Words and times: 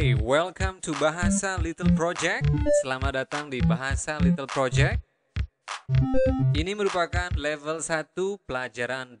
Okay, 0.00 0.16
welcome 0.16 0.80
to 0.80 0.96
Bahasa 0.96 1.60
Little 1.60 1.92
Project. 1.92 2.48
Selamat 2.80 3.20
datang 3.20 3.52
di 3.52 3.60
Bahasa 3.60 4.16
Little 4.16 4.48
Project. 4.48 4.96
Ini 6.56 6.72
merupakan 6.72 7.28
level 7.36 7.84
1 7.84 8.16
pelajaran 8.48 9.20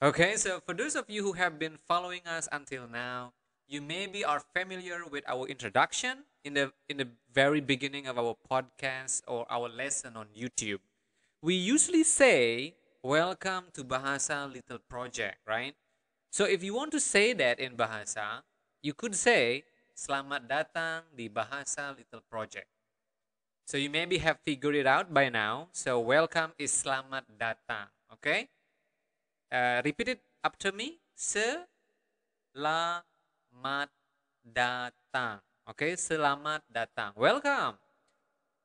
Okay, 0.00 0.40
so 0.40 0.64
for 0.64 0.72
those 0.72 0.96
of 0.96 1.12
you 1.12 1.20
who 1.20 1.36
have 1.36 1.60
been 1.60 1.76
following 1.84 2.24
us 2.24 2.48
until 2.48 2.88
now, 2.88 3.36
you 3.68 3.84
maybe 3.84 4.24
are 4.24 4.40
familiar 4.56 5.04
with 5.04 5.20
our 5.28 5.44
introduction 5.52 6.24
in 6.40 6.56
the 6.56 6.72
in 6.88 6.96
the 6.96 7.12
very 7.28 7.60
beginning 7.60 8.08
of 8.08 8.16
our 8.16 8.40
podcast 8.40 9.20
or 9.28 9.44
our 9.52 9.68
lesson 9.68 10.16
on 10.16 10.32
YouTube. 10.32 10.80
We 11.44 11.60
usually 11.60 12.08
say, 12.08 12.72
"Welcome 13.04 13.68
to 13.76 13.84
Bahasa 13.84 14.48
Little 14.48 14.80
Project," 14.80 15.44
right? 15.44 15.76
So 16.32 16.48
if 16.48 16.64
you 16.64 16.72
want 16.72 16.88
to 16.96 17.04
say 17.04 17.36
that 17.36 17.60
in 17.60 17.76
Bahasa, 17.76 18.48
you 18.86 18.94
could 18.94 19.18
say 19.18 19.66
selamat 19.98 20.46
datang 20.46 21.02
di 21.10 21.26
Bahasa 21.26 21.90
Little 21.90 22.22
Project. 22.30 22.70
So 23.66 23.74
you 23.74 23.90
maybe 23.90 24.22
have 24.22 24.38
figured 24.46 24.78
it 24.78 24.86
out 24.86 25.10
by 25.10 25.26
now. 25.26 25.66
So 25.74 25.98
welcome 25.98 26.54
is 26.54 26.70
selamat 26.70 27.26
datang. 27.34 27.90
Okay? 28.14 28.46
Uh, 29.50 29.82
repeat 29.82 30.14
it 30.14 30.22
after 30.38 30.70
me. 30.70 31.02
Selamat 31.18 33.02
datang. 34.46 35.42
Okay? 35.66 35.98
Selamat 35.98 36.62
datang. 36.70 37.10
Welcome. 37.18 37.82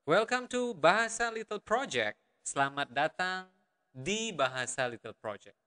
Welcome 0.06 0.46
to 0.54 0.78
Bahasa 0.78 1.34
Little 1.34 1.58
Project. 1.58 2.22
Selamat 2.46 2.94
datang 2.94 3.50
di 3.90 4.30
Bahasa 4.30 4.86
Little 4.86 5.18
Project. 5.18 5.58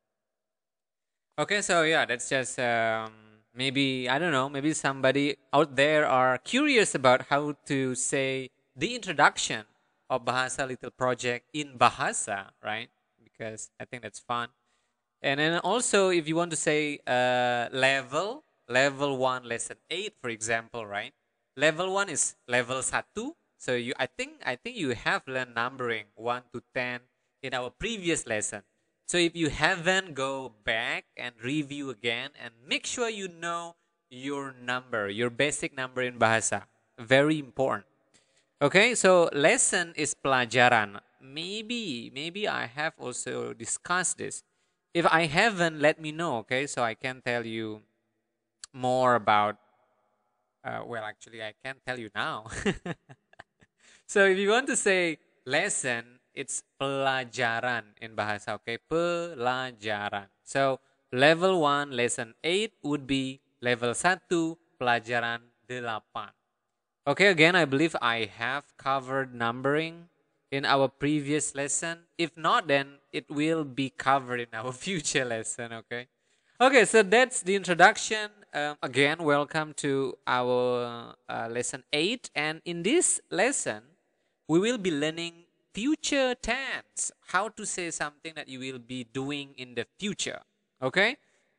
Okay, 1.34 1.59
so 1.66 1.82
yeah, 1.82 2.06
that's 2.06 2.30
just 2.30 2.62
um, 2.62 3.34
maybe 3.54 4.08
i 4.08 4.18
don't 4.18 4.32
know 4.32 4.48
maybe 4.48 4.73
somebody 4.74 5.37
out 5.52 5.76
there 5.76 6.06
are 6.06 6.38
curious 6.38 6.95
about 6.95 7.30
how 7.30 7.54
to 7.65 7.95
say 7.95 8.51
the 8.76 8.95
introduction 8.95 9.65
of 10.10 10.24
bahasa 10.24 10.66
little 10.66 10.90
project 10.90 11.46
in 11.52 11.79
bahasa 11.79 12.51
right? 12.62 12.90
Because 13.23 13.70
i 13.80 13.84
think 13.84 14.02
that's 14.02 14.20
fun. 14.20 14.48
And 15.23 15.40
then 15.40 15.59
also 15.64 16.10
if 16.10 16.29
you 16.29 16.37
want 16.37 16.51
to 16.51 16.60
say 16.60 17.01
uh, 17.06 17.73
level 17.73 18.45
level 18.68 19.16
1 19.16 19.48
lesson 19.48 19.76
8 19.88 20.14
for 20.20 20.29
example 20.29 20.84
right? 20.84 21.12
Level 21.57 21.95
1 21.95 22.10
is 22.10 22.36
level 22.48 22.82
1 22.82 23.32
so 23.57 23.74
you 23.74 23.95
i 23.96 24.07
think 24.07 24.42
i 24.45 24.57
think 24.57 24.76
you 24.76 24.92
have 24.92 25.23
learned 25.26 25.54
numbering 25.54 26.10
1 26.18 26.42
to 26.52 26.60
10 26.74 27.01
in 27.42 27.54
our 27.54 27.70
previous 27.70 28.26
lesson 28.26 28.62
so 29.07 29.19
if 29.19 29.37
you 29.37 29.51
haven't, 29.51 30.15
go 30.15 30.52
back 30.65 31.05
and 31.16 31.35
review 31.43 31.91
again 31.91 32.30
and 32.41 32.55
make 32.66 32.87
sure 32.87 33.09
you 33.09 33.29
know 33.29 33.77
your 34.09 34.55
number, 34.55 35.09
your 35.09 35.29
basic 35.29 35.77
number 35.77 36.01
in 36.02 36.19
bahasa. 36.19 36.65
Very 36.99 37.38
important. 37.38 37.87
Okay, 38.63 38.95
so 38.95 39.29
lesson 39.32 39.93
is 39.97 40.15
pelajaran. 40.15 41.01
Maybe, 41.21 42.10
maybe 42.15 42.49
I 42.49 42.66
have 42.66 42.95
also 42.97 43.52
discussed 43.52 44.19
this. 44.19 44.43
If 44.95 45.05
I 45.10 45.27
haven't, 45.27 45.80
let 45.80 46.01
me 46.01 46.13
know, 46.13 46.38
okay? 46.47 46.66
So 46.66 46.82
I 46.82 46.95
can 46.95 47.21
tell 47.21 47.45
you 47.45 47.82
more 48.73 49.16
about, 49.16 49.57
uh, 50.63 50.80
well, 50.87 51.05
actually, 51.05 51.43
I 51.43 51.52
can 51.65 51.77
tell 51.85 51.99
you 51.99 52.09
now. 52.15 52.47
so 54.07 54.25
if 54.25 54.38
you 54.38 54.51
want 54.51 54.69
to 54.69 54.77
say 54.77 55.19
lesson, 55.45 56.13
it's 56.35 56.66
pelajaran 56.77 57.95
in 58.02 58.18
bahasa 58.18 58.59
okay? 58.59 58.77
pelajaran. 58.77 60.29
So 60.43 60.82
level 61.15 61.63
1 61.63 61.95
lesson 61.95 62.35
8 62.43 62.82
would 62.82 63.07
be 63.07 63.41
level 63.63 63.95
1 63.95 64.26
pelajaran 64.76 65.41
8 65.71 65.81
okay 67.09 67.32
again 67.32 67.56
i 67.56 67.65
believe 67.65 67.97
i 68.04 68.28
have 68.28 68.69
covered 68.76 69.32
numbering 69.32 70.12
in 70.54 70.64
our 70.64 70.86
previous 70.86 71.54
lesson. 71.54 72.06
If 72.16 72.37
not 72.37 72.69
then 72.69 73.03
it 73.12 73.26
will 73.28 73.64
be 73.64 73.91
covered 73.91 74.38
in 74.38 74.54
our 74.54 74.70
future 74.84 75.25
lesson 75.25 75.72
okay? 75.82 76.06
Okay 76.60 76.84
so 76.84 77.03
that's 77.03 77.42
the 77.42 77.56
introduction. 77.58 78.31
Um, 78.54 78.78
again 78.82 79.19
welcome 79.19 79.75
to 79.82 80.14
our 80.26 81.16
uh, 81.28 81.48
lesson 81.50 81.82
8 81.92 82.31
and 82.37 82.62
in 82.64 82.87
this 82.87 83.20
lesson 83.31 83.82
we 84.47 84.60
will 84.60 84.78
be 84.78 84.94
learning 84.94 85.44
future 85.74 86.34
tense 86.34 87.10
how 87.28 87.48
to 87.48 87.66
say 87.66 87.90
something 87.90 88.32
that 88.34 88.48
you 88.48 88.58
will 88.58 88.78
be 88.78 89.04
doing 89.04 89.54
in 89.56 89.74
the 89.74 89.86
future 89.98 90.40
okay? 90.82 91.16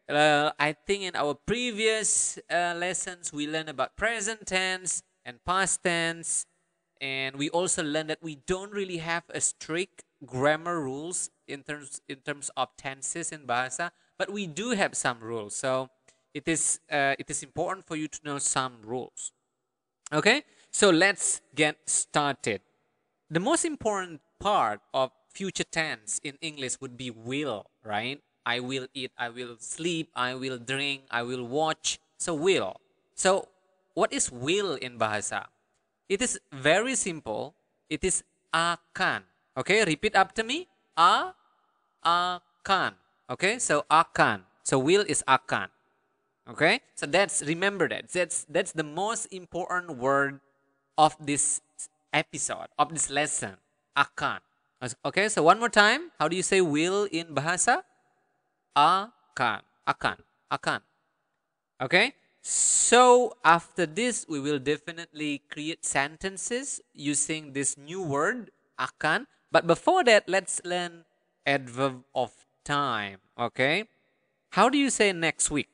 Uh, 0.07 0.51
i 0.59 0.71
think 0.71 1.03
in 1.03 1.15
our 1.15 1.33
previous 1.33 2.39
uh, 2.49 2.73
lessons 2.77 3.33
we 3.33 3.47
learned 3.47 3.69
about 3.69 3.95
present 3.97 4.45
tense 4.45 5.03
and 5.25 5.43
past 5.45 5.83
tense 5.83 6.45
and 7.01 7.35
we 7.35 7.49
also 7.49 7.83
learned 7.83 8.09
that 8.09 8.21
we 8.21 8.35
don't 8.47 8.71
really 8.71 8.97
have 8.97 9.23
a 9.29 9.41
strict 9.41 10.03
grammar 10.25 10.79
rules 10.79 11.29
in 11.47 11.63
terms 11.63 12.01
in 12.07 12.17
terms 12.17 12.49
of 12.55 12.69
tenses 12.77 13.31
in 13.31 13.45
bahasa 13.45 13.91
but 14.17 14.31
we 14.31 14.47
do 14.47 14.71
have 14.71 14.95
some 14.95 15.19
rules. 15.19 15.55
So 15.55 15.89
it 16.33 16.47
is 16.47 16.79
uh, 16.89 17.15
it 17.19 17.29
is 17.29 17.43
important 17.43 17.85
for 17.85 17.95
you 17.95 18.07
to 18.07 18.19
know 18.23 18.37
some 18.39 18.79
rules 18.83 19.31
okay? 20.13 20.43
So 20.71 20.89
let's 20.89 21.41
get 21.53 21.77
started 21.89 22.61
the 23.29 23.39
most 23.39 23.65
important 23.65 24.21
part 24.39 24.81
of 24.93 25.11
future 25.29 25.65
tense 25.65 26.19
in 26.23 26.37
English 26.41 26.79
would 26.79 26.97
be 26.97 27.09
will, 27.09 27.65
right? 27.83 28.21
I 28.45 28.59
will 28.59 28.87
eat, 28.93 29.11
I 29.17 29.29
will 29.29 29.57
sleep, 29.59 30.09
I 30.15 30.35
will 30.35 30.57
drink, 30.57 31.03
I 31.09 31.23
will 31.23 31.43
watch. 31.43 31.99
So 32.17 32.33
will. 32.33 32.77
So 33.15 33.49
what 33.93 34.13
is 34.13 34.31
will 34.31 34.75
in 34.75 34.97
bahasa? 34.97 35.49
It 36.07 36.21
is 36.21 36.39
very 36.53 36.93
simple. 36.95 37.55
It 37.89 38.03
is 38.03 38.23
akan. 38.53 39.25
Okay, 39.57 39.83
repeat 39.83 40.15
after 40.15 40.43
me. 40.43 40.67
A 40.95 41.33
akan. 42.05 42.93
Okay, 43.29 43.57
so 43.57 43.83
akan. 43.89 44.45
So 44.63 44.77
will 44.77 45.03
is 45.09 45.25
akan. 45.27 45.73
Okay, 46.45 46.85
so 46.93 47.09
that's 47.09 47.41
remember 47.41 47.89
that. 47.89 48.13
That's 48.13 48.45
that's 48.45 48.71
the 48.71 48.85
most 48.85 49.25
important 49.33 49.97
word 49.97 50.39
of 50.93 51.17
this 51.17 51.65
episode 52.15 52.71
of 52.79 52.95
this 52.95 53.11
lesson 53.11 53.59
akan. 53.99 54.39
Okay 55.03 55.27
so 55.27 55.43
one 55.43 55.59
more 55.59 55.69
time. 55.69 56.15
How 56.15 56.31
do 56.31 56.39
you 56.39 56.45
say 56.47 56.63
will 56.63 57.11
in 57.11 57.35
bahasa? 57.35 57.83
Akan. 58.71 59.59
Akan. 59.83 60.23
Akan. 60.47 60.79
Okay? 61.83 62.15
So 62.39 63.35
after 63.43 63.83
this 63.83 64.23
we 64.31 64.39
will 64.39 64.63
definitely 64.63 65.43
create 65.51 65.83
sentences 65.83 66.79
using 66.95 67.51
this 67.51 67.75
new 67.75 67.99
word 67.99 68.55
akan. 68.79 69.27
But 69.51 69.67
before 69.67 70.07
that 70.07 70.31
let's 70.31 70.63
learn 70.63 71.03
adverb 71.43 72.07
of 72.15 72.31
time 72.63 73.19
okay? 73.37 73.91
How 74.55 74.71
do 74.71 74.79
you 74.79 74.89
say 74.89 75.11
next 75.11 75.51
week? 75.51 75.67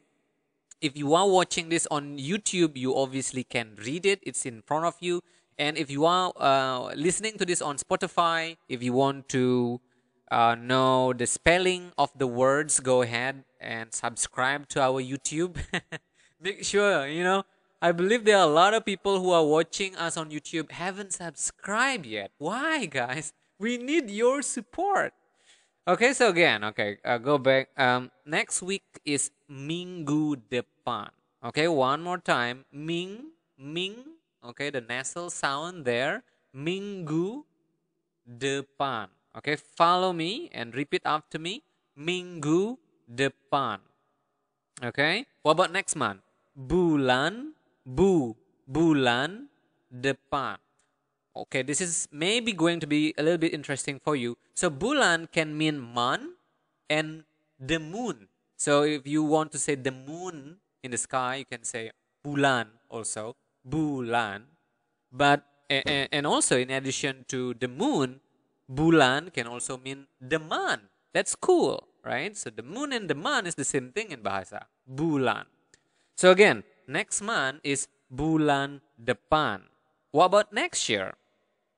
If 0.82 0.98
you 0.98 1.14
are 1.14 1.30
watching 1.30 1.70
this 1.70 1.86
on 1.94 2.18
youtube 2.18 2.74
you 2.74 2.98
obviously 2.98 3.44
can 3.46 3.78
read 3.78 4.06
it. 4.06 4.20
It's 4.26 4.46
in 4.50 4.66
front 4.66 4.86
of 4.90 4.98
you 5.00 5.22
and 5.62 5.78
if 5.78 5.94
you 5.94 6.10
are 6.10 6.34
uh, 6.42 6.90
listening 6.98 7.38
to 7.38 7.46
this 7.46 7.62
on 7.62 7.78
Spotify, 7.78 8.58
if 8.66 8.82
you 8.82 8.94
want 8.94 9.30
to 9.30 9.80
uh, 10.34 10.58
know 10.58 11.14
the 11.14 11.28
spelling 11.28 11.94
of 12.02 12.10
the 12.18 12.26
words, 12.26 12.80
go 12.80 13.04
ahead 13.04 13.46
and 13.62 13.94
subscribe 13.94 14.68
to 14.70 14.82
our 14.82 14.98
YouTube. 14.98 15.62
Make 16.42 16.66
sure, 16.66 17.06
you 17.06 17.22
know, 17.22 17.46
I 17.80 17.92
believe 17.92 18.26
there 18.26 18.42
are 18.42 18.50
a 18.50 18.52
lot 18.52 18.74
of 18.74 18.90
people 18.90 19.22
who 19.22 19.30
are 19.30 19.46
watching 19.46 19.96
us 19.98 20.18
on 20.18 20.32
YouTube 20.32 20.72
haven't 20.72 21.14
subscribed 21.14 22.08
yet. 22.08 22.32
Why, 22.40 22.90
guys? 22.90 23.32
We 23.60 23.78
need 23.78 24.10
your 24.10 24.42
support. 24.42 25.14
Okay, 25.88 26.14
so 26.14 26.30
again, 26.30 26.64
okay, 26.74 26.98
uh, 27.06 27.20
go 27.20 27.38
back. 27.38 27.70
Um, 27.78 28.10
next 28.26 28.64
week 28.64 28.86
is 29.06 29.30
Minggu 29.46 30.42
depan. 30.50 31.10
Okay, 31.46 31.68
one 31.68 32.02
more 32.02 32.18
time. 32.18 32.66
Ming, 32.74 33.38
Ming 33.60 34.21
okay 34.44 34.70
the 34.70 34.82
nasal 34.82 35.30
sound 35.30 35.86
there 35.86 36.24
minggu 36.54 37.46
depan. 38.28 39.08
Okay 39.32 39.56
follow 39.56 40.12
me 40.12 40.52
and 40.52 40.76
repeat 40.76 41.02
after 41.06 41.40
me 41.40 41.64
minggu 41.96 42.76
depan. 43.08 43.80
Okay 44.84 45.26
what 45.42 45.56
about 45.56 45.72
next 45.72 45.96
month? 45.96 46.22
Bulan 46.56 47.56
bu 47.86 48.36
bulan 48.68 49.48
depan. 49.88 50.60
Okay 51.32 51.64
this 51.64 51.80
is 51.80 52.12
maybe 52.12 52.52
going 52.52 52.80
to 52.84 52.88
be 52.88 53.16
a 53.18 53.24
little 53.24 53.40
bit 53.40 53.54
interesting 53.56 54.00
for 54.04 54.16
you. 54.16 54.36
So 54.54 54.70
bulan 54.70 55.32
can 55.32 55.56
mean 55.56 55.80
month 55.80 56.36
and 56.90 57.24
the 57.56 57.80
moon. 57.80 58.28
So 58.58 58.84
if 58.84 59.08
you 59.08 59.24
want 59.24 59.52
to 59.56 59.60
say 59.60 59.76
the 59.76 59.96
moon 59.96 60.60
in 60.84 60.92
the 60.92 61.00
sky 61.00 61.42
you 61.42 61.48
can 61.48 61.64
say 61.64 61.96
bulan 62.22 62.68
also 62.90 63.40
bulan. 63.64 64.48
But 65.12 65.44
and 65.70 66.28
also 66.28 66.60
in 66.60 66.70
addition 66.70 67.26
to 67.30 67.54
the 67.56 67.68
moon, 67.68 68.20
bulan 68.68 69.32
can 69.32 69.48
also 69.48 69.78
mean 69.78 70.08
the 70.20 70.40
man. 70.40 70.92
That's 71.14 71.36
cool, 71.36 71.88
right? 72.04 72.36
So 72.36 72.50
the 72.50 72.64
moon 72.64 72.92
and 72.92 73.10
the 73.10 73.16
man 73.16 73.48
is 73.48 73.56
the 73.56 73.68
same 73.68 73.92
thing 73.92 74.12
in 74.12 74.24
bahasa. 74.24 74.68
Bulan. 74.88 75.48
So 76.16 76.32
again, 76.32 76.64
next 76.88 77.22
month 77.22 77.60
is 77.64 77.88
bulan 78.12 78.84
depan. 79.00 79.68
What 80.12 80.32
about 80.32 80.52
next 80.52 80.88
year? 80.92 81.16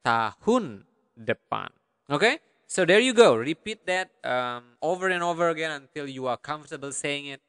Tahun 0.06 0.86
depan. 1.18 1.70
Okay? 2.10 2.42
So 2.66 2.86
there 2.86 3.00
you 3.00 3.14
go. 3.14 3.38
Repeat 3.38 3.86
that 3.86 4.10
um, 4.26 4.78
over 4.82 5.10
and 5.10 5.22
over 5.22 5.50
again 5.50 5.72
until 5.72 6.10
you 6.10 6.26
are 6.26 6.38
comfortable 6.38 6.92
saying 6.92 7.28
it. 7.28 7.42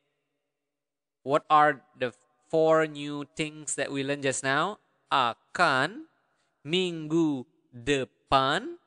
What 1.24 1.48
are 1.48 1.80
the 1.96 2.12
four 2.54 2.86
new 2.86 3.26
things 3.34 3.74
that 3.74 3.90
we 3.90 4.06
learned 4.06 4.22
just 4.22 4.46
now? 4.46 4.78
Akan, 5.10 6.06
minggu 6.62 7.42
depan, 7.74 8.78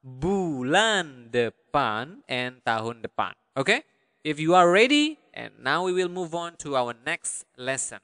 bulan 0.00 1.28
depan, 1.28 2.24
and 2.24 2.64
tahun 2.64 3.04
depan. 3.04 3.36
Okay? 3.52 3.84
If 4.24 4.40
you 4.40 4.56
are 4.56 4.72
ready, 4.72 5.20
and 5.36 5.52
now 5.60 5.84
we 5.84 5.92
will 5.92 6.08
move 6.08 6.32
on 6.32 6.56
to 6.64 6.80
our 6.80 6.96
next 6.96 7.44
lesson. 7.60 8.00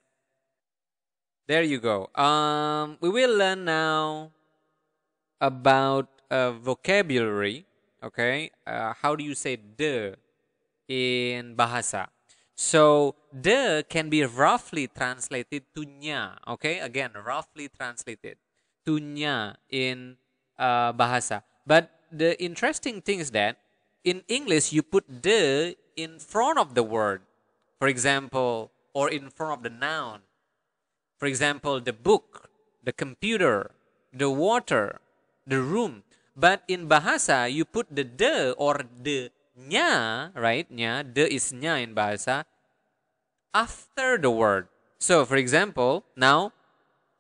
There 1.49 1.65
you 1.65 1.81
go. 1.81 2.13
Um, 2.13 3.01
we 3.01 3.09
will 3.09 3.33
learn 3.41 3.65
now 3.65 4.37
about 5.41 6.13
uh, 6.29 6.53
vocabulary. 6.61 7.65
Okay, 8.05 8.53
uh, 8.69 8.93
how 8.93 9.17
do 9.17 9.25
you 9.25 9.33
say 9.33 9.57
the 9.57 10.21
in 10.85 11.57
bahasa? 11.57 12.13
So 12.57 13.15
the 13.31 13.85
can 13.89 14.09
be 14.09 14.25
roughly 14.25 14.89
translated 14.89 15.69
to 15.77 15.85
nya. 15.85 16.41
Okay, 16.49 16.81
again, 16.81 17.13
roughly 17.13 17.69
translated 17.69 18.41
to 18.89 18.97
nya 18.97 19.61
in 19.69 20.17
uh, 20.59 20.97
bahasa. 20.97 21.45
But 21.69 21.93
the 22.11 22.33
interesting 22.41 23.05
thing 23.05 23.21
is 23.21 23.31
that 23.37 23.61
in 24.05 24.25
English 24.27 24.73
you 24.73 24.83
put 24.83 25.05
the 25.05 25.77
in 26.01 26.19
front 26.19 26.57
of 26.59 26.73
the 26.73 26.83
word, 26.83 27.21
for 27.79 27.89
example, 27.89 28.73
or 28.97 29.13
in 29.13 29.29
front 29.29 29.61
of 29.61 29.63
the 29.63 29.71
noun. 29.71 30.25
For 31.21 31.27
example, 31.27 31.81
the 31.81 31.93
book, 31.93 32.49
the 32.85 32.93
computer, 32.93 33.73
the 34.13 34.31
water, 34.31 35.01
the 35.47 35.61
room. 35.61 36.05
But 36.37 36.65
in 36.69 36.89
bahasa, 36.89 37.53
you 37.53 37.65
put 37.65 37.89
the 37.93 38.05
the 38.05 38.53
or 38.57 38.85
the 38.85 39.29
nya, 39.59 40.31
right? 40.37 40.69
Nya, 40.71 41.03
the 41.03 41.27
is 41.27 41.53
nya 41.53 41.83
in 41.83 41.97
bahasa, 41.97 42.45
after 43.53 44.21
the 44.21 44.31
word. 44.31 44.69
So, 45.01 45.25
for 45.25 45.37
example, 45.37 46.05
now, 46.17 46.53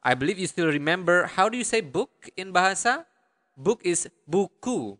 I 0.04 0.14
believe 0.14 0.38
you 0.38 0.46
still 0.46 0.68
remember, 0.68 1.26
how 1.26 1.48
do 1.48 1.58
you 1.58 1.64
say 1.64 1.80
book 1.80 2.28
in 2.36 2.52
bahasa? 2.52 3.04
Book 3.56 3.80
is 3.82 4.08
buku. 4.28 4.96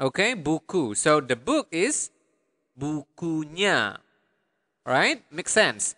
Okay, 0.00 0.34
buku. 0.34 0.96
So, 0.96 1.20
the 1.20 1.36
book 1.36 1.68
is 1.70 2.10
bukunya. 2.78 4.00
Right? 4.84 5.22
Makes 5.30 5.52
sense. 5.52 5.94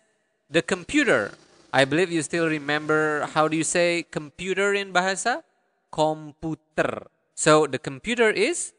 The 0.51 0.61
computer. 0.61 1.31
I 1.73 1.85
believe 1.89 2.11
you 2.11 2.21
still 2.21 2.45
remember 2.45 3.25
how 3.33 3.47
do 3.49 3.57
you 3.57 3.65
say 3.65 4.05
computer 4.05 4.77
in 4.77 4.93
bahasa? 4.93 5.41
Komputer. 5.89 7.09
So 7.33 7.65
the 7.65 7.81
computer 7.81 8.29
is 8.29 8.77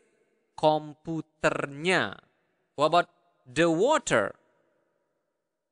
komputernya. 0.59 2.19
What 2.75 2.91
about 2.91 3.09
the 3.47 3.71
water? 3.71 4.35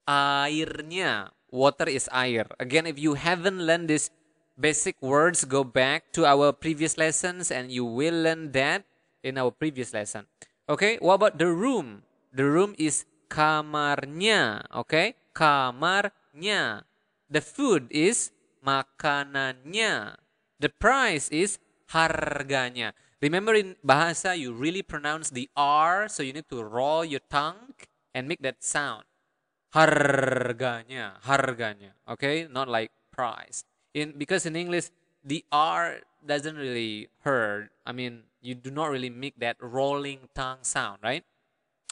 Airnya. 0.06 1.34
Water 1.52 1.88
is 1.88 2.08
air. 2.08 2.48
Again, 2.58 2.86
if 2.88 2.96
you 2.98 3.14
haven't 3.14 3.60
learned 3.60 3.88
these 3.92 4.10
basic 4.56 5.00
words, 5.02 5.44
go 5.44 5.64
back 5.64 6.12
to 6.16 6.24
our 6.24 6.52
previous 6.52 6.96
lessons 6.96 7.50
and 7.50 7.70
you 7.70 7.84
will 7.84 8.24
learn 8.24 8.52
that 8.52 8.84
in 9.22 9.36
our 9.36 9.50
previous 9.50 9.92
lesson. 9.92 10.26
Okay, 10.68 10.96
what 11.02 11.20
about 11.20 11.36
the 11.38 11.50
room? 11.50 12.02
The 12.32 12.48
room 12.48 12.74
is 12.78 13.04
kamarnya. 13.28 14.64
Okay, 14.86 15.14
kamarnya. 15.36 16.88
The 17.28 17.42
food 17.44 17.88
is 17.92 18.32
makanannya. 18.64 20.16
The 20.62 20.70
price 20.70 21.28
is 21.28 21.58
harganya. 21.90 22.96
Remember 23.22 23.54
in 23.54 23.78
bahasa 23.86 24.34
you 24.34 24.50
really 24.52 24.82
pronounce 24.82 25.30
the 25.30 25.48
R 25.54 26.10
so 26.10 26.26
you 26.26 26.34
need 26.34 26.50
to 26.50 26.58
roll 26.58 27.06
your 27.06 27.22
tongue 27.30 27.78
and 28.12 28.26
make 28.26 28.42
that 28.42 28.66
sound. 28.66 29.06
Harganya, 29.70 31.22
harganya. 31.22 31.94
Okay, 32.10 32.50
not 32.50 32.66
like 32.66 32.90
price. 33.14 33.62
In 33.94 34.18
because 34.18 34.44
in 34.44 34.58
English 34.58 34.90
the 35.22 35.46
R 35.54 36.02
doesn't 36.26 36.58
really 36.58 37.08
hurt. 37.22 37.70
I 37.86 37.92
mean, 37.94 38.26
you 38.42 38.54
do 38.54 38.70
not 38.70 38.90
really 38.90 39.10
make 39.10 39.38
that 39.38 39.56
rolling 39.62 40.26
tongue 40.34 40.66
sound, 40.66 40.98
right? 41.02 41.22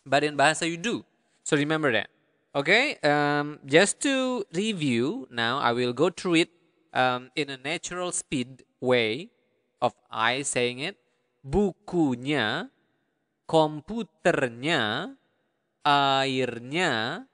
But 0.05 0.25
in 0.25 0.37
Bahasa 0.37 0.69
you 0.69 0.77
do. 0.77 1.07
So 1.45 1.57
remember 1.57 1.93
that. 1.93 2.11
Okay, 2.55 2.99
um, 3.07 3.63
just 3.65 4.03
to 4.03 4.43
review 4.53 5.29
now, 5.31 5.59
I 5.63 5.71
will 5.71 5.93
go 5.93 6.11
through 6.11 6.43
it 6.47 6.51
um, 6.93 7.31
in 7.37 7.49
a 7.51 7.57
natural 7.57 8.11
speed 8.11 8.67
way 8.81 9.31
of 9.81 9.95
I 10.11 10.43
saying 10.43 10.81
it. 10.81 10.99
Bukunya, 11.41 12.69
komputernya, 13.49 15.17
airnya, 15.83 17.25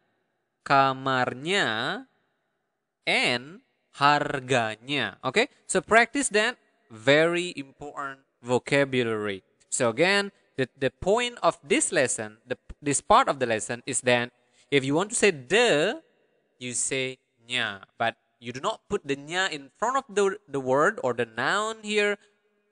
kamarnya, 0.63 1.69
and 3.07 3.63
harganya. 3.99 5.19
Okay, 5.25 5.49
so 5.67 5.81
practice 5.81 6.29
that 6.31 6.59
very 6.91 7.53
important 7.57 8.21
vocabulary. 8.43 9.43
So 9.71 9.91
again, 9.91 10.31
the, 10.57 10.69
the 10.79 10.91
point 10.91 11.39
of 11.43 11.59
this 11.63 11.93
lesson, 11.93 12.39
the, 12.47 12.57
this 12.81 13.01
part 13.01 13.29
of 13.29 13.39
the 13.39 13.47
lesson 13.47 13.83
is 13.87 14.01
that 14.03 14.31
if 14.71 14.85
you 14.85 14.95
want 14.95 15.11
to 15.11 15.17
say 15.17 15.31
the, 15.31 16.01
you 16.59 16.73
say 16.73 17.19
nya. 17.49 17.83
But 17.99 18.17
you 18.41 18.53
do 18.53 18.61
not 18.61 18.81
put 18.89 19.07
the 19.07 19.17
nya 19.17 19.51
in 19.51 19.71
front 19.77 19.97
of 19.97 20.05
the, 20.09 20.39
the 20.49 20.61
word 20.61 21.01
or 21.03 21.13
the 21.13 21.27
noun 21.27 21.83
here. 21.83 22.19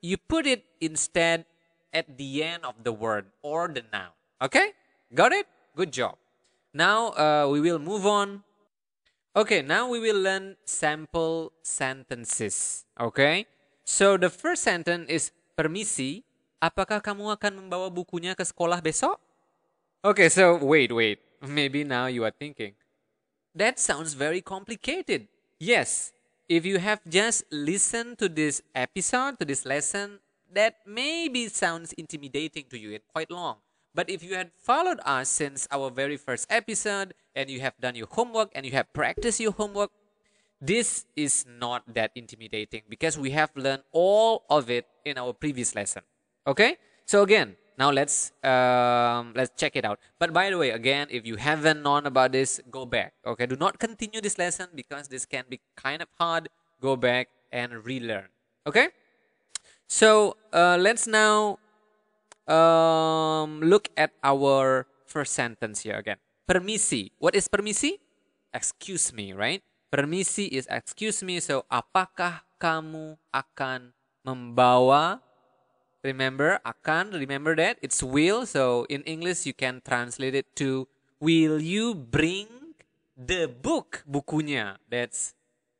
You 0.05 0.21
put 0.21 0.45
it 0.45 0.61
instead 0.77 1.49
at 1.89 2.05
the 2.13 2.45
end 2.45 2.61
of 2.61 2.77
the 2.85 2.93
word 2.93 3.25
or 3.41 3.65
the 3.65 3.81
noun. 3.89 4.13
Okay? 4.37 4.77
Got 5.09 5.33
it? 5.33 5.49
Good 5.73 5.89
job. 5.89 6.21
Now 6.77 7.09
uh, 7.17 7.49
we 7.49 7.57
will 7.57 7.81
move 7.81 8.05
on. 8.05 8.45
Okay, 9.33 9.65
now 9.65 9.89
we 9.89 9.97
will 9.97 10.21
learn 10.21 10.61
sample 10.61 11.57
sentences. 11.65 12.85
Okay? 12.93 13.49
So 13.81 14.13
the 14.13 14.29
first 14.29 14.61
sentence 14.61 15.09
is 15.09 15.23
permisi 15.57 16.21
apakah 16.61 17.01
kamu 17.01 17.33
akan 17.33 17.65
membawa 17.65 17.89
bukunya 17.89 18.37
ke 18.37 18.45
sekolah 18.45 18.85
besok? 18.85 19.17
Okay, 20.05 20.29
so 20.29 20.61
wait, 20.61 20.93
wait. 20.93 21.17
Maybe 21.41 21.81
now 21.81 22.05
you 22.05 22.21
are 22.21 22.31
thinking, 22.33 22.77
that 23.57 23.81
sounds 23.81 24.13
very 24.13 24.39
complicated. 24.39 25.25
Yes, 25.57 26.14
if 26.47 26.65
you 26.65 26.77
have 26.77 27.01
just 27.09 27.43
listened 27.51 28.17
to 28.19 28.29
this 28.29 28.61
episode, 28.73 29.39
to 29.39 29.45
this 29.45 29.65
lesson, 29.65 30.19
that 30.53 30.77
maybe 30.85 31.47
sounds 31.49 31.93
intimidating 31.93 32.65
to 32.69 32.77
you 32.77 32.93
and 32.93 33.01
quite 33.11 33.31
long. 33.31 33.57
But 33.93 34.09
if 34.09 34.23
you 34.23 34.35
had 34.35 34.51
followed 34.57 34.99
us 35.05 35.29
since 35.29 35.67
our 35.71 35.89
very 35.89 36.17
first 36.17 36.47
episode 36.49 37.13
and 37.33 37.49
you 37.49 37.61
have 37.61 37.73
done 37.79 37.95
your 37.95 38.07
homework 38.11 38.51
and 38.53 38.65
you 38.65 38.73
have 38.73 38.91
practiced 38.93 39.39
your 39.39 39.53
homework, 39.53 39.89
this 40.61 41.05
is 41.15 41.45
not 41.47 41.83
that 41.93 42.11
intimidating 42.15 42.83
because 42.89 43.17
we 43.17 43.31
have 43.31 43.51
learned 43.55 43.83
all 43.91 44.43
of 44.49 44.69
it 44.69 44.85
in 45.05 45.17
our 45.17 45.33
previous 45.33 45.75
lesson. 45.75 46.03
Okay, 46.45 46.77
so 47.05 47.23
again, 47.23 47.55
now 47.77 47.91
let's 47.91 48.31
um, 48.43 49.33
let's 49.35 49.51
check 49.55 49.75
it 49.75 49.85
out. 49.85 49.99
But 50.19 50.33
by 50.33 50.49
the 50.49 50.57
way, 50.57 50.71
again, 50.71 51.07
if 51.09 51.25
you 51.25 51.35
haven't 51.35 51.83
known 51.83 52.05
about 52.05 52.31
this, 52.31 52.61
go 52.71 52.85
back. 52.85 53.13
Okay, 53.25 53.45
do 53.45 53.55
not 53.55 53.79
continue 53.79 54.21
this 54.21 54.37
lesson 54.37 54.67
because 54.75 55.07
this 55.07 55.25
can 55.25 55.43
be 55.49 55.59
kind 55.75 56.01
of 56.01 56.07
hard. 56.19 56.49
Go 56.81 56.95
back 56.95 57.29
and 57.51 57.83
relearn. 57.85 58.27
Okay, 58.67 58.89
so 59.87 60.37
uh, 60.53 60.77
let's 60.79 61.07
now 61.07 61.59
um, 62.47 63.61
look 63.61 63.89
at 63.97 64.11
our 64.23 64.87
first 65.05 65.33
sentence 65.33 65.81
here 65.81 65.95
again. 65.95 66.17
Permisi. 66.45 67.11
What 67.17 67.35
is 67.35 67.47
permisi? 67.47 67.97
Excuse 68.53 69.11
me, 69.11 69.33
right? 69.33 69.61
Permisi 69.91 70.47
is 70.47 70.67
excuse 70.69 71.23
me. 71.23 71.39
So, 71.39 71.65
apakah 71.71 72.45
kamu 72.61 73.17
akan 73.33 73.93
membawa 74.25 75.21
Remember, 76.05 76.61
akan, 76.61 77.17
remember 77.17 77.57
that? 77.57 77.81
It's 77.81 78.05
will. 78.05 78.45
So 78.45 78.85
in 78.93 79.01
English, 79.09 79.49
you 79.49 79.57
can 79.57 79.81
translate 79.81 80.37
it 80.37 80.45
to, 80.61 80.85
will 81.17 81.57
you 81.57 81.97
bring 81.97 82.45
the 83.17 83.49
book, 83.49 84.05
bukunya? 84.05 84.77
That's, 84.85 85.33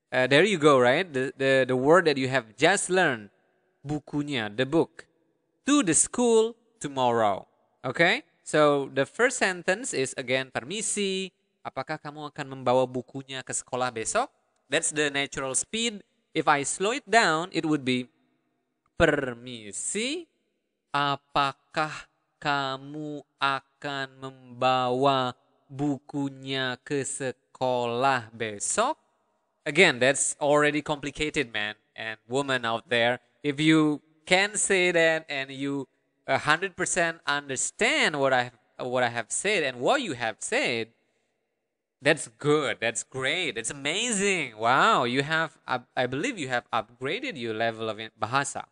uh, 0.09 0.25
there 0.25 0.41
you 0.41 0.57
go, 0.57 0.81
right? 0.81 1.05
The, 1.05 1.29
the, 1.37 1.65
the 1.69 1.77
word 1.77 2.09
that 2.09 2.17
you 2.17 2.25
have 2.33 2.57
just 2.57 2.89
learned, 2.89 3.29
bukunya, 3.85 4.49
the 4.49 4.65
book, 4.65 5.05
to 5.69 5.83
the 5.85 5.93
school 5.93 6.57
tomorrow. 6.81 7.45
Okay? 7.85 8.25
So 8.41 8.89
the 8.89 9.05
first 9.05 9.37
sentence 9.37 9.93
is 9.93 10.17
again, 10.17 10.49
permisi, 10.49 11.29
apakah 11.61 12.01
kamu 12.01 12.33
akan 12.33 12.57
membawa 12.57 12.89
bukunya 12.89 13.45
ke 13.45 13.53
sekolah 13.53 13.93
besok? 13.93 14.33
That's 14.73 14.89
the 14.89 15.13
natural 15.13 15.53
speed. 15.53 16.01
If 16.33 16.49
I 16.49 16.65
slow 16.65 16.97
it 16.97 17.05
down, 17.05 17.53
it 17.53 17.61
would 17.61 17.85
be 17.85 18.09
permisi, 18.95 20.27
apakah 20.91 22.07
kamu 22.39 23.23
akan 23.39 24.07
membawa 24.19 25.35
bukunya 25.67 26.79
ke 26.83 27.03
sekolah? 27.03 28.31
besok. 28.35 28.99
Again, 29.65 29.99
that's 29.99 30.35
already 30.39 30.83
complicated, 30.83 31.51
man 31.51 31.75
and 31.95 32.19
woman 32.27 32.65
out 32.65 32.89
there. 32.89 33.19
If 33.41 33.59
you 33.59 34.01
can 34.27 34.57
say 34.57 34.91
that 34.91 35.25
and 35.29 35.49
you 35.49 35.87
100% 36.27 36.75
understand 37.25 38.19
what 38.19 38.33
I 38.33 38.51
what 38.77 39.03
I 39.03 39.09
have 39.09 39.31
said 39.31 39.63
and 39.63 39.79
what 39.79 40.01
you 40.01 40.13
have 40.13 40.37
said, 40.39 40.89
that's 42.01 42.27
good. 42.37 42.77
That's 42.81 43.03
great. 43.03 43.55
That's 43.55 43.71
amazing. 43.71 44.57
Wow, 44.59 45.05
you 45.05 45.23
have 45.23 45.57
I 45.95 46.05
believe 46.05 46.37
you 46.37 46.49
have 46.49 46.67
upgraded 46.69 47.39
your 47.39 47.55
level 47.55 47.89
of 47.89 47.97
bahasa. 48.19 48.67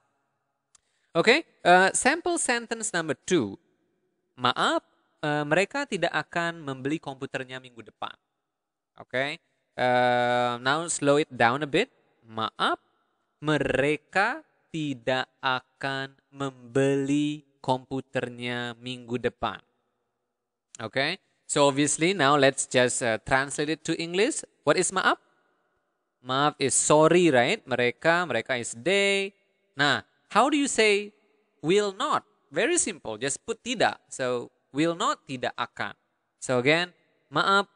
Okay, 1.13 1.46
uh, 1.62 1.93
sample 1.93 2.41
sentence 2.41 2.89
number 2.89 3.13
two. 3.13 3.53
Maaf, 4.34 4.82
uh, 5.22 5.46
mereka 5.46 5.86
tidak 5.86 6.10
akan 6.10 6.58
membeli 6.58 6.98
komputernya 6.98 7.62
minggu 7.62 7.86
depan. 7.86 8.17
Okay, 8.98 9.38
uh, 9.77 10.58
now 10.58 10.82
slow 10.89 11.22
it 11.22 11.29
down 11.29 11.62
a 11.62 11.70
bit. 11.70 11.93
Maaf, 12.25 12.82
mereka 13.38 14.41
tidak 14.74 15.29
akan 15.38 16.17
membeli 16.34 17.46
komputernya 17.62 18.74
minggu 18.82 19.22
depan. 19.22 19.62
Okay, 20.82 21.22
so 21.46 21.70
obviously 21.70 22.17
now 22.17 22.34
let's 22.34 22.65
just 22.65 23.05
uh, 23.05 23.22
translate 23.22 23.70
it 23.70 23.86
to 23.86 23.93
English. 24.01 24.41
What 24.65 24.82
is 24.82 24.89
maaf? 24.89 25.22
Maaf 26.25 26.58
is 26.58 26.74
sorry, 26.74 27.29
right? 27.29 27.62
Mereka, 27.70 28.25
mereka 28.25 28.58
is 28.58 28.74
they. 28.74 29.29
Nah, 29.77 30.01
how 30.33 30.49
do 30.49 30.57
you 30.57 30.67
say 30.67 31.13
will 31.61 31.93
not? 31.93 32.25
Very 32.49 32.77
simple, 32.81 33.17
just 33.21 33.41
put 33.45 33.61
tidak. 33.61 34.01
So 34.09 34.49
will 34.73 34.97
not 34.97 35.21
tidak 35.29 35.53
akan. 35.53 35.93
So 36.41 36.57
again, 36.57 36.91
maaf, 37.29 37.69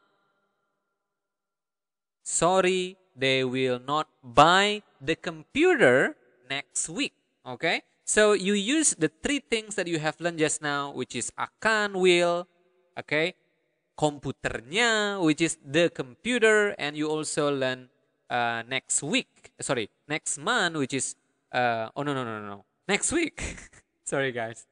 sorry, 2.26 2.98
they 3.14 3.46
will 3.46 3.78
not 3.78 4.10
buy 4.22 4.82
the 4.98 5.14
computer 5.14 6.18
next 6.50 6.90
week. 6.90 7.14
Okay, 7.46 7.80
so 8.04 8.34
you 8.34 8.52
use 8.52 8.92
the 8.98 9.08
three 9.08 9.40
things 9.40 9.74
that 9.78 9.88
you 9.88 9.98
have 9.98 10.20
learned 10.20 10.38
just 10.38 10.60
now, 10.60 10.92
which 10.92 11.16
is 11.16 11.32
akan, 11.38 11.96
will, 11.96 12.44
okay, 12.92 13.32
komputernya, 13.96 15.16
which 15.16 15.40
is 15.40 15.56
the 15.64 15.88
computer, 15.88 16.76
and 16.76 16.92
you 16.92 17.08
also 17.08 17.48
learn 17.48 17.88
uh, 18.28 18.62
next 18.68 19.02
week, 19.02 19.50
sorry, 19.64 19.88
next 20.06 20.36
month, 20.36 20.76
which 20.76 20.92
is, 20.92 21.16
uh, 21.52 21.88
oh 21.96 22.02
no, 22.02 22.12
no, 22.14 22.24
no, 22.24 22.40
no, 22.40 22.64
next 22.86 23.12
week. 23.12 23.40
sorry 24.08 24.32
guys. 24.32 24.66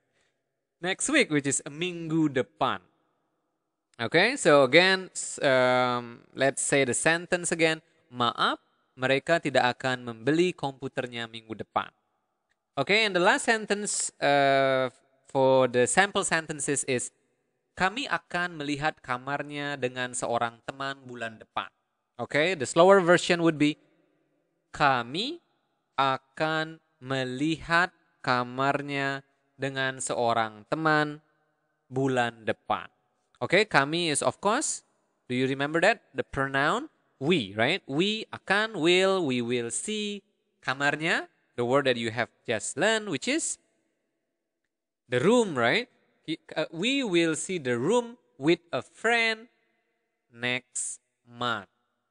Next 0.80 1.08
week, 1.08 1.32
which 1.32 1.48
is 1.48 1.64
minggu 1.64 2.28
depan. 2.28 2.84
Okay, 3.96 4.36
so 4.36 4.68
again, 4.68 5.08
um, 5.40 6.20
let's 6.36 6.60
say 6.60 6.84
the 6.84 6.92
sentence 6.92 7.48
again. 7.48 7.80
Maaf, 8.12 8.60
mereka 8.92 9.40
tidak 9.40 9.76
akan 9.76 10.04
membeli 10.04 10.52
komputernya 10.52 11.24
minggu 11.24 11.56
depan. 11.56 11.88
Okay, 12.76 13.08
and 13.08 13.16
the 13.16 13.24
last 13.24 13.48
sentence 13.48 14.12
uh, 14.20 14.92
for 15.32 15.64
the 15.64 15.88
sample 15.88 16.28
sentences 16.28 16.84
is 16.84 17.08
kami 17.72 18.04
akan 18.04 18.60
melihat 18.60 19.00
kamarnya 19.00 19.80
dengan 19.80 20.12
seorang 20.12 20.60
teman 20.68 21.00
bulan 21.08 21.40
depan. 21.40 21.68
Okay, 22.20 22.52
the 22.52 22.68
slower 22.68 23.00
version 23.00 23.40
would 23.40 23.56
be 23.56 23.80
kami 24.76 25.40
akan 25.96 26.78
melihat 27.00 27.92
kamarnya 28.20 29.24
dengan 29.56 29.98
seorang 30.00 30.68
teman 30.68 31.24
bulan 31.88 32.44
depan. 32.44 32.88
Okay, 33.40 33.68
kami 33.68 34.08
is 34.12 34.24
of 34.24 34.40
course, 34.40 34.84
do 35.28 35.36
you 35.36 35.48
remember 35.48 35.80
that? 35.80 36.04
The 36.16 36.24
pronoun 36.24 36.88
we, 37.20 37.56
right? 37.56 37.80
We 37.88 38.28
akan, 38.32 38.80
will, 38.80 39.24
we 39.24 39.40
will 39.40 39.72
see 39.72 40.24
kamarnya 40.64 41.28
the 41.56 41.64
word 41.64 41.88
that 41.88 41.96
you 41.96 42.12
have 42.12 42.28
just 42.44 42.76
learned, 42.76 43.08
which 43.08 43.28
is 43.28 43.58
the 45.08 45.20
room, 45.20 45.56
right? 45.56 45.88
Uh, 46.56 46.66
we 46.72 47.04
will 47.04 47.36
see 47.36 47.56
the 47.58 47.78
room 47.78 48.18
with 48.36 48.60
a 48.72 48.82
friend 48.82 49.48
next 50.32 51.00
month. 51.24 51.70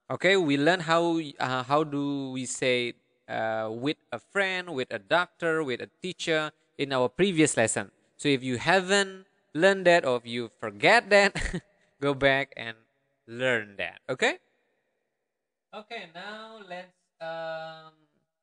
Okay, 0.09 0.37
we 0.37 0.57
learn 0.57 0.85
how 0.85 1.17
uh, 1.41 1.63
how 1.65 1.83
do 1.83 2.31
we 2.31 2.45
say 2.45 2.93
uh, 3.27 3.69
with 3.71 3.97
a 4.11 4.19
friend, 4.19 4.69
with 4.69 4.91
a 4.91 4.99
doctor, 4.99 5.63
with 5.63 5.81
a 5.81 5.89
teacher 6.01 6.51
in 6.77 6.93
our 6.93 7.09
previous 7.09 7.57
lesson. 7.57 7.91
So 8.17 8.29
if 8.29 8.43
you 8.43 8.57
haven't 8.57 9.27
learned 9.53 9.85
that 9.85 10.05
or 10.05 10.17
if 10.17 10.25
you 10.25 10.51
forget 10.59 11.09
that, 11.09 11.35
go 12.01 12.13
back 12.13 12.53
and 12.55 12.77
learn 13.27 13.75
that. 13.77 13.99
Okay. 14.09 14.39
Okay, 15.73 16.07
now 16.13 16.59
let's 16.67 16.95
um 17.19 17.91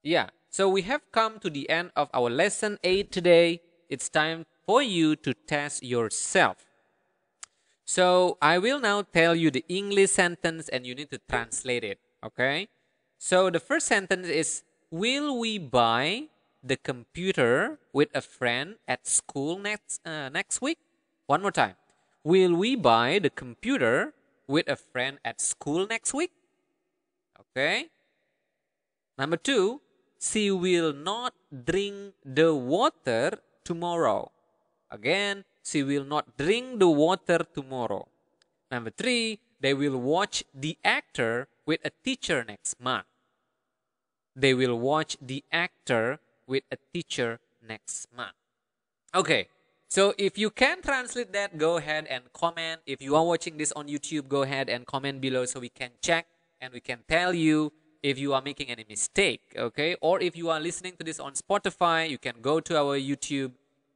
yeah. 0.03 0.29
So 0.51 0.69
we 0.69 0.83
have 0.83 1.01
come 1.13 1.39
to 1.41 1.49
the 1.49 1.69
end 1.71 1.93
of 1.97 2.11
our 2.13 2.29
lesson 2.29 2.79
8 2.85 3.11
today. 3.11 3.61
It's 3.89 4.09
time 4.09 4.45
for 4.67 4.83
you 4.83 5.17
to 5.17 5.33
test 5.33 5.83
yourself. 5.83 6.67
So 7.85 8.37
I 8.41 8.59
will 8.59 8.81
now 8.81 9.03
tell 9.03 9.35
you 9.35 9.51
the 9.51 9.65
English 9.69 10.11
sentence 10.11 10.69
and 10.69 10.87
you 10.87 10.95
need 10.95 11.11
to 11.11 11.21
translate 11.29 11.85
it. 11.85 11.99
Okay? 12.25 12.69
So 13.19 13.51
the 13.51 13.61
first 13.61 13.87
sentence 13.87 14.29
is 14.29 14.63
Will 14.93 15.41
we 15.41 15.57
buy 15.57 16.29
the 16.61 16.77
computer 16.77 17.81
with 17.95 18.13
a 18.13 18.21
friend 18.21 18.77
at 18.87 19.09
school 19.09 19.57
next, 19.57 20.05
uh, 20.05 20.29
next 20.29 20.61
week? 20.61 20.77
One 21.25 21.41
more 21.41 21.51
time. 21.51 21.81
Will 22.23 22.53
we 22.53 22.77
buy 22.77 23.19
the 23.19 23.31
computer 23.31 24.13
with 24.47 24.69
a 24.69 24.77
friend 24.77 25.17
at 25.25 25.41
school 25.41 25.87
next 25.87 26.13
week? 26.13 26.33
Okay? 27.41 27.89
Number 29.17 29.39
two, 29.39 29.81
she 30.21 30.51
will 30.51 30.93
not 30.93 31.33
drink 31.49 32.13
the 32.23 32.55
water 32.55 33.41
tomorrow. 33.65 34.31
Again, 34.91 35.49
she 35.65 35.83
will 35.83 36.05
not 36.05 36.37
drink 36.37 36.81
the 36.81 36.91
water 36.91 37.47
tomorrow. 37.55 38.09
Number 38.71 38.91
three, 38.91 39.41
they 39.59 39.73
will 39.73 39.97
watch 39.97 40.45
the 40.53 40.77
actor 40.85 41.49
with 41.65 41.81
a 41.83 41.93
teacher 42.05 42.45
next 42.45 42.79
month. 42.79 43.07
They 44.35 44.55
will 44.55 44.79
watch 44.79 45.17
the 45.21 45.45
actor 45.53 46.21
with 46.47 46.65
a 46.71 46.77
teacher 46.93 47.41
next 47.67 48.07
month. 48.17 48.35
Okay, 49.15 49.49
so 49.89 50.15
if 50.17 50.39
you 50.39 50.51
can 50.51 50.81
translate 50.81 51.33
that, 51.33 51.59
go 51.59 51.77
ahead 51.77 52.07
and 52.09 52.33
comment. 52.33 52.81
If 52.87 53.03
you 53.03 53.15
are 53.15 53.25
watching 53.25 53.59
this 53.59 53.73
on 53.73 53.89
YouTube, 53.89 54.29
go 54.29 54.43
ahead 54.43 54.69
and 54.69 54.87
comment 54.87 55.21
below 55.21 55.45
so 55.45 55.61
we 55.61 55.69
can 55.69 55.91
check 56.01 56.27
and 56.63 56.73
we 56.73 56.81
can 56.81 57.01
tell 57.09 57.35
you 57.35 57.73
if 58.03 58.19
you 58.19 58.35
are 58.35 58.43
making 58.43 58.69
any 58.69 58.85
mistake 58.89 59.41
okay 59.57 59.97
or 60.01 60.21
if 60.21 60.37
you 60.37 60.51
are 60.51 60.61
listening 60.61 60.95
to 60.99 61.05
this 61.05 61.21
on 61.21 61.33
spotify 61.35 62.09
you 62.09 62.19
can 62.19 62.35
go 62.41 62.59
to 62.59 62.77
our 62.77 62.99
youtube 62.99 63.53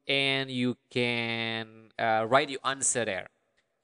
and 0.06 0.50
you 0.50 0.76
can 0.90 1.90
uh, 1.98 2.24
write 2.28 2.48
your 2.48 2.60
answer 2.64 3.04
there 3.04 3.28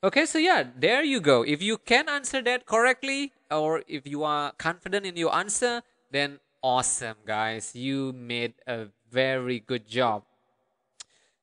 okay 0.04 0.24
so 0.26 0.38
yeah 0.38 0.64
there 0.78 1.02
you 1.02 1.20
go 1.20 1.42
if 1.42 1.60
you 1.60 1.76
can 1.76 2.08
answer 2.08 2.40
that 2.40 2.66
correctly 2.66 3.32
or 3.50 3.82
if 3.88 4.06
you 4.06 4.22
are 4.22 4.52
confident 4.58 5.04
in 5.06 5.16
your 5.16 5.34
answer 5.34 5.82
then 6.12 6.38
awesome 6.62 7.16
guys. 7.26 7.74
You 7.74 8.12
made 8.12 8.54
a 8.66 8.88
very 9.10 9.58
good 9.58 9.88
job. 9.88 10.22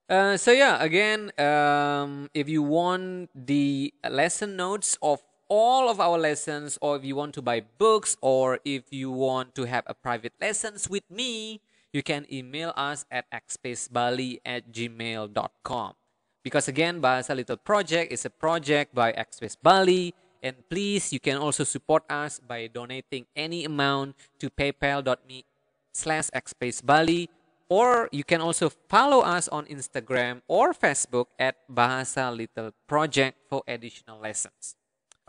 Uh, 0.10 0.36
so 0.38 0.50
yeah 0.50 0.82
again 0.82 1.30
um, 1.38 2.34
if 2.34 2.50
you 2.50 2.64
want 2.64 3.30
the 3.36 3.94
lesson 4.10 4.58
notes 4.58 4.98
of 5.04 5.22
all 5.48 5.86
of 5.86 6.02
our 6.02 6.18
lessons 6.18 6.80
or 6.82 6.98
if 6.98 7.06
you 7.06 7.16
want 7.16 7.32
to 7.32 7.44
buy 7.44 7.62
books 7.78 8.18
or 8.20 8.58
if 8.66 8.90
you 8.90 9.12
want 9.12 9.54
to 9.54 9.66
have 9.66 9.84
a 9.86 9.94
private 9.94 10.34
lessons 10.42 10.90
with 10.90 11.06
me 11.14 11.62
you 11.94 12.02
can 12.02 12.26
email 12.34 12.74
us 12.76 13.06
at 13.12 13.30
xspacebali 13.30 14.42
at 14.44 14.74
gmail.com 14.74 15.94
because 16.42 16.68
again 16.68 16.98
bahasa 16.98 17.38
little 17.38 17.58
project 17.58 18.10
is 18.12 18.26
a 18.26 18.34
project 18.34 18.90
by 18.98 19.14
xspace 19.14 19.58
bali 19.62 20.18
and 20.42 20.56
please 20.70 21.12
you 21.12 21.20
can 21.20 21.38
also 21.38 21.64
support 21.64 22.04
us 22.10 22.40
by 22.40 22.68
donating 22.68 23.26
any 23.36 23.66
amount 23.66 24.16
to 24.40 24.50
paypal.me 24.50 25.46
slash 25.94 26.30
xspacebali 26.32 27.28
or 27.70 28.10
you 28.12 28.24
can 28.24 28.42
also 28.42 28.70
follow 28.90 29.22
us 29.22 29.48
on 29.50 29.66
instagram 29.66 30.42
or 30.48 30.74
facebook 30.74 31.28
at 31.38 31.56
bahasa 31.70 32.30
little 32.34 32.72
project 32.88 33.38
for 33.50 33.62
additional 33.68 34.20
lessons 34.20 34.80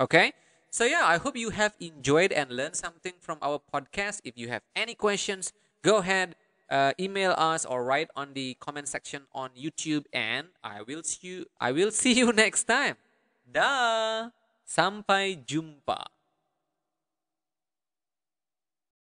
Okay? 0.01 0.33
So, 0.71 0.85
yeah, 0.85 1.05
I 1.05 1.19
hope 1.19 1.37
you 1.37 1.51
have 1.51 1.77
enjoyed 1.79 2.33
and 2.33 2.51
learned 2.51 2.75
something 2.75 3.13
from 3.21 3.37
our 3.43 3.61
podcast. 3.61 4.25
If 4.25 4.39
you 4.39 4.49
have 4.49 4.63
any 4.75 4.95
questions, 4.95 5.53
go 5.85 5.99
ahead, 5.99 6.37
uh, 6.71 6.93
email 6.99 7.35
us 7.37 7.67
or 7.67 7.85
write 7.85 8.09
on 8.17 8.33
the 8.33 8.57
comment 8.61 8.89
section 8.89 9.29
on 9.35 9.51
YouTube, 9.53 10.07
and 10.13 10.49
I 10.65 10.81
will 10.81 11.03
see 11.03 11.29
you. 11.29 11.47
I 11.61 11.73
will 11.73 11.91
see 12.03 12.15
you 12.15 12.33
next 12.33 12.65
time. 12.65 12.97
Dah, 13.45 14.31
sampai 14.71 15.43
jumpa. 15.43 16.20